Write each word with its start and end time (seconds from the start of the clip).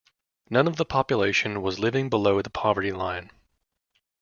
None 0.49 0.67
of 0.67 0.77
the 0.77 0.83
population 0.85 1.61
was 1.61 1.77
living 1.77 2.09
below 2.09 2.41
the 2.41 2.49
poverty 2.49 2.91
line. 2.91 3.29